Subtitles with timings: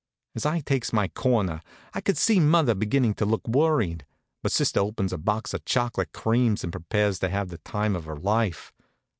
[0.33, 1.61] As I takes my corner,
[1.93, 4.03] I could see mother beginnin' to look worried;
[4.41, 8.05] but sister opens a box of chocolate creams and prepares to have the time of
[8.05, 8.73] her life.